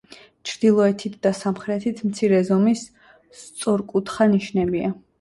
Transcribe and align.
ჩრდილოეთით 0.51 1.19
და 1.27 1.33
სამხრეთით 1.41 2.03
მცირე 2.09 2.41
ზომის 2.49 2.85
სწორკუთხა 3.45 4.33
ნიშებია. 4.37 4.95